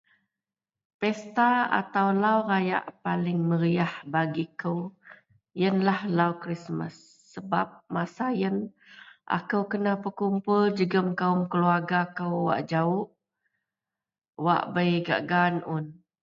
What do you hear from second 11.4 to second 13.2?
keluarga kou wak jawok